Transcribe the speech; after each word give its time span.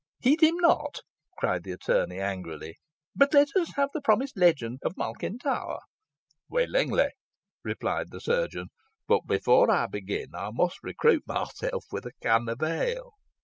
"Heed 0.19 0.41
him 0.41 0.55
not," 0.55 1.01
cried 1.37 1.61
the 1.61 1.73
attorney, 1.73 2.19
angrily, 2.19 2.79
"but 3.15 3.35
let 3.35 3.49
us 3.55 3.75
have 3.75 3.89
the 3.93 4.01
promised 4.01 4.35
legend 4.35 4.79
of 4.83 4.97
Malkin 4.97 5.37
Tower." 5.37 5.77
"Willingly!" 6.49 7.09
replied 7.63 8.09
the 8.09 8.19
chirurgeon. 8.19 8.69
"But 9.07 9.27
before 9.27 9.69
I 9.69 9.85
begin 9.85 10.29
I 10.33 10.49
must 10.51 10.77
recruit 10.81 11.21
myself 11.27 11.85
with 11.91 12.07
a 12.07 12.13
can 12.19 12.49
of 12.49 12.63
ale." 12.63 13.11